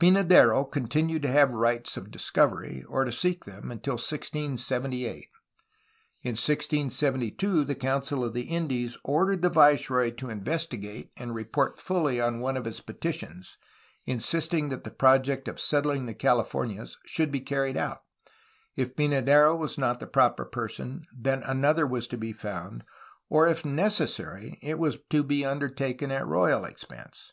[0.00, 5.28] Pynadero continued to have rights of discovery, or to seek them, until 1678.
[6.22, 10.18] In 1672 the Council of the Indies 168 A HISTORY OF CALIFORNIA ordered the viceroy
[10.18, 10.36] to
[11.08, 13.56] investigate and report fully on one of his petitions,
[14.04, 18.02] insisting that the project of settUng the Cahfornias should be carried out;
[18.74, 22.82] if Pynadero was not the proper person, then another was to be found,
[23.28, 27.32] or if necessary it was to be undertaken at royal expense.